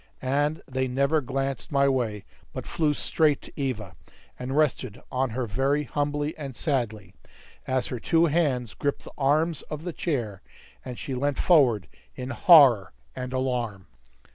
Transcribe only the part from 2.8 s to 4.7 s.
straight to Eva, and